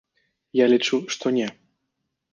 [0.59, 1.47] Я лічу, што не.